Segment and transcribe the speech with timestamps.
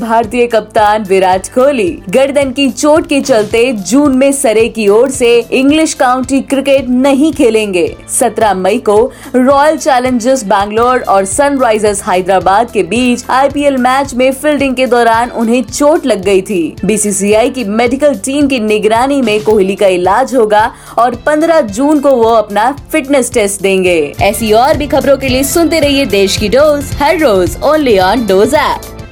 [0.00, 5.28] भारतीय कप्तान विराट कोहली गर्दन की चोट के चलते जून में सरे की ओर से
[5.52, 8.96] इंग्लिश काउंटी क्रिकेट नहीं खेलेंगे। 17 मई को
[9.36, 15.62] रॉयल चैलेंजर्स बैंगलोर और सनराइजर्स हैदराबाद के बीच आईपीएल मैच में फील्डिंग के दौरान उन्हें
[15.62, 20.70] चोट लग गई थी। बीसीसीआई की मेडिकल टीम की निगरानी में कोहली का इलाज होगा
[20.98, 25.44] और 15 जून को वो अपना फिटनेस टेस्ट देंगे। ऐसी और भी खबरों के लिए
[25.44, 28.95] सुनते रहिए देश की डोज, हर रोज ओनली ऑन डोज ऐप।